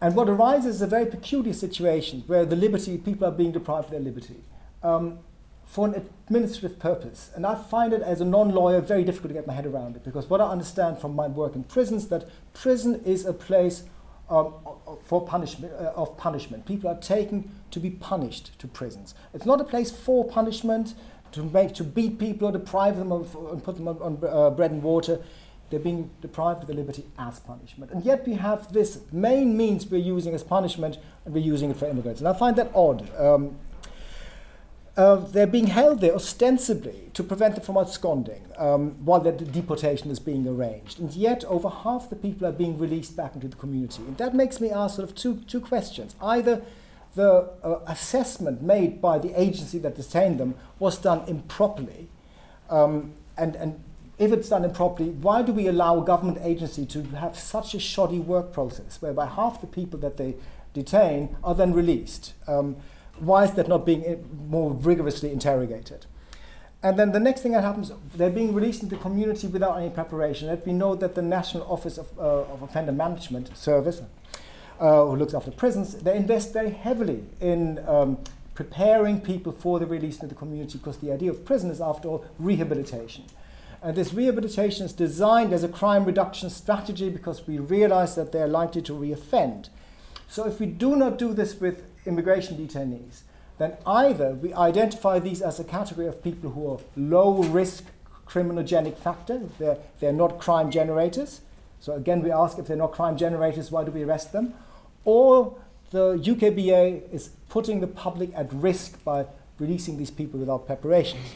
And 0.00 0.16
what 0.16 0.28
arises 0.28 0.76
is 0.76 0.82
a 0.82 0.86
very 0.86 1.06
peculiar 1.06 1.52
situation 1.52 2.24
where 2.26 2.44
the 2.44 2.56
liberty, 2.56 2.98
people 2.98 3.26
are 3.26 3.30
being 3.30 3.52
deprived 3.52 3.86
of 3.86 3.90
their 3.92 4.00
liberty 4.00 4.42
um, 4.82 5.20
for 5.64 5.86
an 5.86 5.94
administrative 6.26 6.78
purpose. 6.78 7.30
And 7.36 7.46
I 7.46 7.54
find 7.54 7.92
it 7.92 8.02
as 8.02 8.20
a 8.20 8.24
non-lawyer 8.24 8.80
very 8.80 9.04
difficult 9.04 9.30
to 9.30 9.34
get 9.34 9.46
my 9.46 9.54
head 9.54 9.64
around 9.64 9.94
it 9.94 10.02
because 10.02 10.28
what 10.28 10.40
I 10.40 10.48
understand 10.48 10.98
from 10.98 11.14
my 11.14 11.28
work 11.28 11.54
in 11.54 11.62
prisons 11.62 12.08
that 12.08 12.28
prison 12.52 13.00
is 13.04 13.24
a 13.24 13.32
place 13.32 13.84
um, 14.28 14.54
for 15.04 15.24
punishment, 15.24 15.72
uh, 15.74 15.92
of 15.94 16.16
punishment. 16.16 16.66
People 16.66 16.90
are 16.90 16.98
taken 16.98 17.50
to 17.70 17.78
be 17.78 17.90
punished 17.90 18.58
to 18.58 18.66
prisons. 18.66 19.14
It's 19.34 19.46
not 19.46 19.60
a 19.60 19.64
place 19.64 19.90
for 19.90 20.24
punishment, 20.24 20.94
to 21.32 21.42
make 21.42 21.74
to 21.74 21.84
beat 21.84 22.18
people 22.18 22.48
or 22.48 22.52
deprive 22.52 22.98
them 22.98 23.10
of 23.10 23.34
and 23.34 23.62
put 23.62 23.76
them 23.76 23.88
on, 23.88 23.98
on 23.98 24.18
uh, 24.22 24.50
bread 24.50 24.70
and 24.70 24.82
water. 24.82 25.20
They're 25.72 25.80
being 25.80 26.10
deprived 26.20 26.60
of 26.60 26.66
their 26.66 26.76
liberty 26.76 27.06
as 27.18 27.40
punishment. 27.40 27.90
And 27.90 28.04
yet 28.04 28.26
we 28.26 28.34
have 28.34 28.72
this 28.72 29.00
main 29.10 29.56
means 29.56 29.86
we're 29.86 29.96
using 29.96 30.34
as 30.34 30.44
punishment, 30.44 30.98
and 31.24 31.34
we're 31.34 31.42
using 31.42 31.70
it 31.70 31.78
for 31.78 31.86
immigrants. 31.86 32.20
And 32.20 32.28
I 32.28 32.34
find 32.34 32.54
that 32.56 32.70
odd. 32.74 33.10
Um, 33.18 33.56
uh, 34.94 35.16
they're 35.16 35.46
being 35.46 35.68
held 35.68 36.02
there 36.02 36.14
ostensibly 36.14 37.10
to 37.14 37.24
prevent 37.24 37.54
them 37.54 37.64
from 37.64 37.78
absconding 37.78 38.42
um, 38.58 39.02
while 39.02 39.20
their 39.20 39.32
deportation 39.32 40.10
is 40.10 40.18
being 40.18 40.46
arranged. 40.46 41.00
And 41.00 41.10
yet, 41.14 41.42
over 41.46 41.70
half 41.70 42.10
the 42.10 42.16
people 42.16 42.46
are 42.46 42.52
being 42.52 42.76
released 42.78 43.16
back 43.16 43.34
into 43.34 43.48
the 43.48 43.56
community. 43.56 44.02
And 44.02 44.18
that 44.18 44.34
makes 44.34 44.60
me 44.60 44.70
ask 44.70 44.96
sort 44.96 45.08
of 45.08 45.14
two, 45.14 45.36
two 45.46 45.62
questions. 45.62 46.14
Either 46.20 46.60
the 47.14 47.48
uh, 47.64 47.80
assessment 47.86 48.60
made 48.60 49.00
by 49.00 49.18
the 49.18 49.32
agency 49.40 49.78
that 49.78 49.96
detained 49.96 50.38
them 50.38 50.54
was 50.78 50.98
done 50.98 51.26
improperly, 51.26 52.10
um, 52.68 53.14
and, 53.38 53.56
and 53.56 53.82
if 54.18 54.32
it's 54.32 54.48
done 54.48 54.64
improperly, 54.64 55.10
why 55.10 55.42
do 55.42 55.52
we 55.52 55.66
allow 55.66 56.00
a 56.00 56.04
government 56.04 56.38
agency 56.42 56.86
to 56.86 57.02
have 57.16 57.38
such 57.38 57.74
a 57.74 57.80
shoddy 57.80 58.18
work 58.18 58.52
process 58.52 59.00
whereby 59.00 59.26
half 59.26 59.60
the 59.60 59.66
people 59.66 59.98
that 60.00 60.16
they 60.16 60.34
detain 60.74 61.36
are 61.42 61.54
then 61.54 61.72
released? 61.72 62.34
Um, 62.46 62.76
why 63.18 63.44
is 63.44 63.52
that 63.52 63.68
not 63.68 63.86
being 63.86 64.04
eh, 64.04 64.16
more 64.48 64.72
rigorously 64.72 65.32
interrogated? 65.32 66.06
And 66.82 66.98
then 66.98 67.12
the 67.12 67.20
next 67.20 67.42
thing 67.42 67.52
that 67.52 67.62
happens, 67.62 67.92
they're 68.14 68.30
being 68.30 68.54
released 68.54 68.82
into 68.82 68.96
the 68.96 69.02
community 69.02 69.46
without 69.46 69.76
any 69.76 69.88
preparation. 69.88 70.48
Let 70.48 70.66
me 70.66 70.72
know 70.72 70.96
that 70.96 71.14
the 71.14 71.22
National 71.22 71.62
Office 71.70 71.96
of, 71.96 72.08
uh, 72.18 72.52
of 72.52 72.62
Offender 72.62 72.90
Management 72.90 73.56
Service, 73.56 74.02
uh, 74.80 75.04
who 75.04 75.14
looks 75.14 75.32
after 75.32 75.52
prisons, 75.52 75.94
they 75.94 76.16
invest 76.16 76.52
very 76.52 76.70
heavily 76.70 77.24
in 77.40 77.78
um, 77.86 78.18
preparing 78.54 79.20
people 79.20 79.52
for 79.52 79.78
the 79.78 79.86
release 79.86 80.16
into 80.16 80.26
the 80.26 80.34
community 80.34 80.78
because 80.78 80.98
the 80.98 81.12
idea 81.12 81.30
of 81.30 81.44
prison 81.44 81.70
is, 81.70 81.80
after 81.80 82.08
all, 82.08 82.24
rehabilitation. 82.40 83.24
And 83.82 83.96
this 83.96 84.14
rehabilitation 84.14 84.86
is 84.86 84.92
designed 84.92 85.52
as 85.52 85.64
a 85.64 85.68
crime 85.68 86.04
reduction 86.04 86.50
strategy 86.50 87.10
because 87.10 87.46
we 87.48 87.58
realize 87.58 88.14
that 88.14 88.30
they're 88.30 88.46
likely 88.46 88.80
to 88.82 88.92
reoffend. 88.92 89.70
So 90.28 90.46
if 90.46 90.60
we 90.60 90.66
do 90.66 90.94
not 90.94 91.18
do 91.18 91.34
this 91.34 91.60
with 91.60 91.82
immigration 92.06 92.56
detainees, 92.56 93.22
then 93.58 93.76
either 93.84 94.34
we 94.34 94.54
identify 94.54 95.18
these 95.18 95.42
as 95.42 95.58
a 95.58 95.64
category 95.64 96.06
of 96.06 96.22
people 96.22 96.50
who 96.50 96.70
are 96.70 96.78
low 96.96 97.42
risk 97.42 97.84
criminogenic 98.26 98.96
factor, 98.96 99.42
they're, 99.58 99.78
they're 100.00 100.12
not 100.12 100.38
crime 100.38 100.70
generators. 100.70 101.40
So 101.80 101.94
again, 101.94 102.22
we 102.22 102.30
ask 102.30 102.58
if 102.58 102.68
they're 102.68 102.76
not 102.76 102.92
crime 102.92 103.16
generators, 103.16 103.72
why 103.72 103.84
do 103.84 103.90
we 103.90 104.04
arrest 104.04 104.32
them? 104.32 104.54
Or 105.04 105.56
the 105.90 106.16
UKBA 106.16 107.12
is 107.12 107.30
putting 107.48 107.80
the 107.80 107.86
public 107.88 108.30
at 108.34 108.52
risk 108.52 109.02
by 109.04 109.26
releasing 109.58 109.98
these 109.98 110.10
people 110.10 110.38
without 110.38 110.66
preparations. 110.66 111.26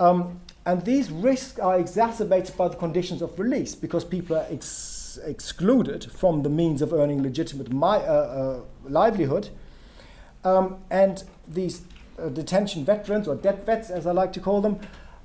Um, 0.00 0.40
and 0.64 0.84
these 0.84 1.10
risks 1.10 1.58
are 1.58 1.78
exacerbated 1.78 2.56
by 2.56 2.68
the 2.68 2.76
conditions 2.76 3.20
of 3.20 3.38
release 3.38 3.74
because 3.74 4.04
people 4.04 4.36
are 4.36 4.46
ex- 4.48 5.18
excluded 5.24 6.10
from 6.12 6.42
the 6.42 6.48
means 6.48 6.82
of 6.82 6.92
earning 6.92 7.22
legitimate 7.22 7.72
mi- 7.72 7.80
uh, 7.80 8.12
uh, 8.12 8.60
livelihood. 8.84 9.48
Um, 10.44 10.78
and 10.90 11.24
these 11.48 11.82
uh, 12.18 12.28
detention 12.28 12.84
veterans, 12.84 13.26
or 13.26 13.34
debt 13.34 13.66
vets 13.66 13.90
as 13.90 14.06
I 14.06 14.12
like 14.12 14.32
to 14.34 14.40
call 14.40 14.60
them, 14.60 14.80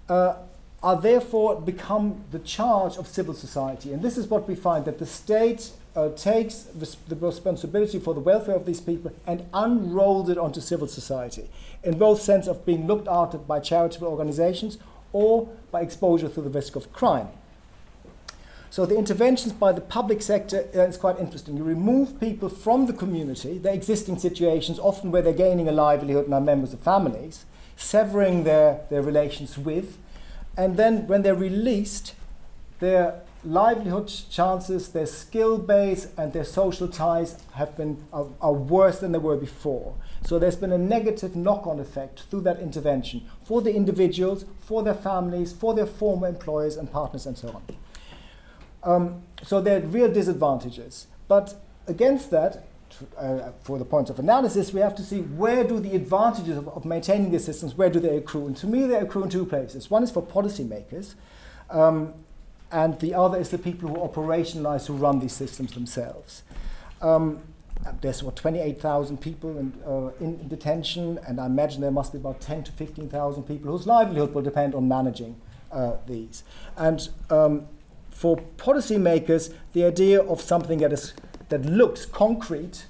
uh, 0.10 0.36
are 0.82 1.00
therefore 1.00 1.60
become 1.60 2.24
the 2.32 2.40
charge 2.40 2.98
of 2.98 3.08
civil 3.08 3.34
society. 3.34 3.94
And 3.94 4.02
this 4.02 4.18
is 4.18 4.28
what 4.28 4.48
we 4.48 4.56
find 4.56 4.86
that 4.86 5.00
the 5.00 5.06
state 5.06 5.72
uh, 5.96 6.10
takes 6.10 6.68
res- 6.76 6.98
the 7.08 7.16
responsibility 7.16 8.00
for 8.00 8.14
the 8.14 8.20
welfare 8.20 8.56
of 8.56 8.66
these 8.66 8.82
people 8.82 9.12
and 9.26 9.46
unrolls 9.54 10.30
it 10.30 10.38
onto 10.38 10.62
civil 10.62 10.88
society, 10.88 11.50
in 11.84 11.98
both 11.98 12.22
sense 12.22 12.48
of 12.48 12.66
being 12.66 12.88
looked 12.88 13.08
after 13.08 13.38
by 13.38 13.60
charitable 13.60 14.08
organizations 14.08 14.78
or 15.18 15.50
by 15.72 15.82
exposure 15.82 16.30
to 16.30 16.42
the 16.42 16.50
risk 16.50 16.76
of 16.76 16.94
crime. 16.94 17.28
So 18.70 18.86
the 18.86 18.98
interventions 18.98 19.52
by 19.54 19.72
the 19.72 19.82
public 19.82 20.22
sector 20.22 20.70
uh, 20.76 20.82
is 20.82 20.98
quite 20.98 21.18
interesting. 21.18 21.58
You 21.58 21.64
remove 21.64 22.20
people 22.20 22.50
from 22.50 22.86
the 22.86 22.94
community, 22.94 23.58
their 23.58 23.74
existing 23.74 24.20
situations, 24.20 24.78
often 24.78 25.12
where 25.12 25.24
they're 25.24 25.34
gaining 25.48 25.68
a 25.68 25.72
livelihood 25.72 26.26
and 26.26 26.34
are 26.36 26.42
members 26.42 26.74
of 26.74 26.80
families, 26.82 27.46
severing 27.76 28.44
their, 28.44 28.82
their 28.92 29.02
relations 29.02 29.58
with, 29.58 29.98
and 30.56 30.78
then 30.78 31.08
when 31.08 31.24
they're 31.24 31.34
released, 31.52 32.14
their 32.80 33.22
livelihood 33.48 34.12
chances, 34.30 34.90
their 34.90 35.06
skill 35.06 35.58
base, 35.58 36.08
and 36.18 36.34
their 36.34 36.44
social 36.44 36.88
ties 36.88 37.42
have 37.54 37.76
been 37.78 38.06
are, 38.12 38.28
are 38.42 38.54
worse 38.54 39.00
than 39.00 39.14
they 39.14 39.20
were 39.20 39.38
before. 39.38 39.96
So 40.24 40.38
there's 40.38 40.58
been 40.58 40.74
a 40.74 40.78
negative 40.78 41.36
knock-on 41.36 41.80
effect 41.80 42.24
through 42.30 42.42
that 42.42 42.60
intervention 42.60 43.26
for 43.44 43.62
the 43.62 43.74
individuals, 43.74 44.46
for 44.60 44.84
their 44.84 44.94
families, 44.94 45.54
for 45.54 45.74
their 45.74 45.86
former 45.86 46.28
employers 46.28 46.76
and 46.76 46.92
partners, 46.92 47.26
and 47.26 47.38
so 47.38 47.50
on. 47.50 47.64
Um, 48.84 49.22
so 49.44 49.62
there 49.62 49.78
are 49.78 49.86
real 49.86 50.12
disadvantages. 50.12 51.08
But 51.28 51.56
against 51.88 52.32
that, 52.32 52.68
uh, 53.18 53.52
for 53.62 53.78
the 53.78 53.86
points 53.86 54.10
of 54.10 54.20
analysis, 54.20 54.74
we 54.74 54.82
have 54.82 54.96
to 54.96 55.04
see 55.04 55.22
where 55.22 55.64
do 55.64 55.80
the 55.80 55.96
advantages 55.96 56.58
of, 56.58 56.68
of, 56.70 56.86
maintaining 56.86 57.32
the 57.32 57.40
systems, 57.40 57.76
where 57.76 57.90
do 57.90 58.00
they 58.00 58.18
accrue? 58.18 58.48
And 58.48 58.58
to 58.58 58.68
me, 58.68 58.88
they 58.88 58.96
accrue 58.96 59.24
in 59.24 59.30
two 59.30 59.46
places. 59.46 59.92
One 59.92 60.04
is 60.04 60.12
for 60.12 60.24
policymakers, 60.24 61.16
um, 61.70 62.14
and 62.72 63.00
the 63.00 63.14
other 63.14 63.38
is 63.38 63.50
the 63.50 63.58
people 63.58 63.90
who 63.90 63.96
operationalize, 63.96 64.88
who 64.88 64.94
run 64.94 65.20
these 65.20 65.34
systems 65.34 65.74
themselves. 65.74 66.44
Um, 67.02 67.44
there's 68.02 68.24
what 68.24 68.36
28,000 68.36 69.22
people 69.22 69.58
in, 69.58 69.74
uh, 69.86 70.12
in, 70.20 70.48
detention, 70.48 71.20
and 71.28 71.40
I 71.40 71.46
imagine 71.46 71.82
there 71.82 71.92
must 71.92 72.12
be 72.12 72.18
about 72.18 72.42
10 72.42 72.64
to 72.66 72.72
15,000 72.72 73.44
people 73.44 73.72
whose 73.72 73.88
livelihood 73.88 74.34
will 74.34 74.42
depend 74.42 74.76
on 74.76 74.88
managing 74.88 75.40
uh, 75.72 75.94
these. 76.06 76.44
And 76.76 77.08
um, 77.30 77.68
for 78.10 78.38
policymakers, 78.58 79.54
the 79.74 79.86
idea 79.86 80.22
of 80.22 80.42
something 80.42 80.80
that 80.80 80.92
is 80.92 81.14
that 81.50 81.66
looks 81.66 82.06
concrete 82.06 82.88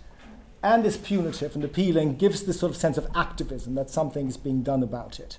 and 0.64 0.86
is 0.86 0.98
punitive 0.98 1.54
and 1.56 1.64
appealing 1.64 2.16
gives 2.16 2.44
this 2.44 2.60
sort 2.60 2.72
of 2.72 2.78
sense 2.78 2.98
of 2.98 3.08
activism 3.16 3.76
that 3.76 3.90
something 3.90 4.28
is 4.28 4.38
being 4.38 4.64
done 4.64 4.82
about 4.82 5.20
it. 5.20 5.38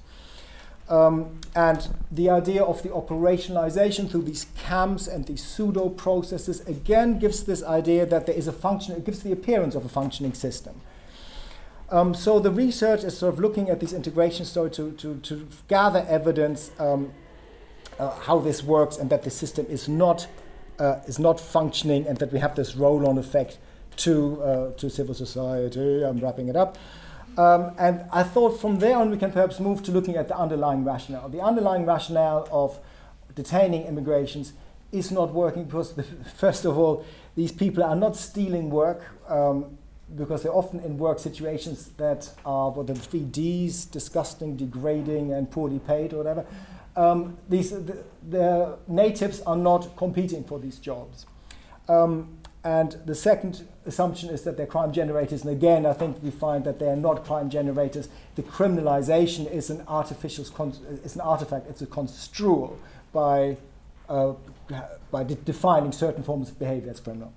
Um, 0.89 1.41
and 1.55 1.89
the 2.11 2.31
idea 2.31 2.63
of 2.63 2.83
the 2.83 2.89
operationalization 2.89 4.11
through 4.11 4.23
these 4.23 4.47
camps 4.57 5.07
and 5.07 5.27
these 5.27 5.45
pseudo 5.45 5.89
processes 5.91 6.61
again 6.67 7.19
gives 7.19 7.45
this 7.45 7.63
idea 7.63 8.07
that 8.07 8.27
there 8.27 8.35
is 8.35 8.49
a 8.49 8.53
function, 8.53 8.97
it 8.97 9.05
gives 9.05 9.23
the 9.23 9.33
appearance 9.33 9.75
of 9.75 9.85
a 9.85 9.89
functioning 9.89 10.33
system. 10.33 10.81
Um, 11.91 12.15
so 12.15 12.39
the 12.39 12.51
research 12.51 13.03
is 13.03 13.17
sort 13.17 13.33
of 13.35 13.41
looking 13.41 13.71
at 13.71 13.81
these 13.81 13.93
integration 13.93 14.45
stories 14.45 14.77
to, 14.77 14.93
to, 14.93 15.17
to 15.17 15.49
gather 15.69 16.07
evidence 16.09 16.71
um, 16.79 17.13
uh, 17.99 18.11
how 18.11 18.39
this 18.39 18.63
works 18.63 18.97
and 18.97 19.11
that 19.11 19.23
the 19.23 19.31
system 19.31 19.67
is 19.69 19.89
not 19.89 20.27
uh, 20.79 21.01
is 21.07 21.19
not 21.19 21.41
functioning 21.41 22.07
and 22.07 22.19
that 22.19 22.33
we 22.33 22.39
have 22.39 22.55
this 22.55 22.77
roll-on 22.77 23.19
effect 23.19 23.59
to, 23.97 24.41
uh, 24.43 24.73
to 24.75 24.89
civil 24.89 25.15
society. 25.15 26.05
I'm 26.05 26.19
wrapping 26.21 26.49
it 26.49 26.55
up. 26.55 26.79
Um, 27.39 27.73
and 27.79 28.05
I 28.13 28.25
thought 28.25 28.61
from 28.61 28.81
there 28.81 28.97
on 28.97 29.11
we 29.11 29.17
can 29.17 29.31
perhaps 29.33 29.61
move 29.61 29.83
to 29.85 29.93
looking 29.93 30.17
at 30.17 30.29
the 30.29 30.37
underlying 30.37 30.85
rationale. 30.85 31.29
The 31.29 31.41
underlying 31.41 31.87
rationale 31.87 32.49
of 32.51 32.79
detaining 33.35 33.85
immigrations 33.85 34.53
is 34.91 35.11
not 35.11 35.33
working 35.33 35.65
because, 35.65 35.95
the, 35.95 36.03
first 36.37 36.65
of 36.65 36.77
all, 36.77 37.05
these 37.37 37.53
people 37.53 37.85
are 37.85 37.97
not 37.97 38.17
stealing 38.17 38.71
work 38.71 39.03
um, 39.29 39.79
because 40.17 40.43
they're 40.43 40.53
often 40.53 40.81
in 40.81 40.99
work 40.99 41.19
situations 41.19 41.91
that 41.99 42.31
are 42.45 42.71
what 42.71 42.89
the 42.89 42.95
three 42.95 43.21
Ds 43.21 43.85
disgusting, 43.85 44.57
degrading, 44.57 45.33
and 45.33 45.51
poorly 45.51 45.79
paid 45.79 46.13
or 46.13 46.19
whatever 46.19 46.45
um, 46.99 47.39
these, 47.49 47.71
the, 47.71 48.03
the, 48.29 48.77
natives 48.89 49.41
are 49.43 49.57
not 49.57 49.97
competing 49.97 50.43
for 50.43 50.59
these 50.59 50.79
jobs. 50.79 51.27
Um, 51.89 52.39
and 52.65 52.97
the 53.07 53.15
second 53.15 53.67
assumption 53.87 54.31
is 54.31 54.43
that 54.43 54.57
they're 54.57 54.67
crime 54.67 54.93
generators. 54.93 55.43
And 55.43 55.51
again, 55.51 55.87
I 55.87 55.93
think 55.93 56.23
we 56.23 56.31
find 56.31 56.65
that 56.65 56.79
they 56.79 56.89
are 56.89 56.97
not 56.97 57.25
crime 57.25 57.51
generators. 57.51 58.09
The 58.35 58.43
criminalization 58.43 59.51
is 59.51 59.71
an 59.71 59.85
artificial, 59.87 60.45
it's 61.05 61.15
an 61.15 61.21
artifact, 61.21 61.69
it's 61.71 61.83
a 61.83 61.87
construal 61.87 62.79
by, 63.13 63.57
uh, 64.09 64.35
by 65.11 65.25
de- 65.25 65.37
defining 65.37 65.93
certain 65.93 66.23
forms 66.23 66.51
of 66.51 66.59
behavior 66.59 66.91
as 66.91 67.01
criminal. 67.01 67.33